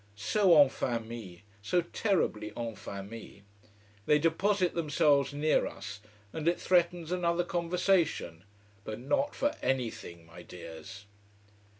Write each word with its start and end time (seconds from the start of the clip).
So 0.15 0.59
en 0.59 0.69
famille: 0.69 1.41
so 1.61 1.81
terribly 1.81 2.51
en 2.57 2.73
famille. 2.75 3.43
They 4.07 4.17
deposit 4.17 4.73
themselves 4.73 5.31
near 5.31 5.67
us, 5.67 5.99
and 6.33 6.47
it 6.47 6.59
threatens 6.59 7.11
another 7.11 7.43
conversation. 7.43 8.43
But 8.83 8.99
not 8.99 9.35
for 9.35 9.53
anything, 9.61 10.25
my 10.25 10.41
dears! 10.41 11.05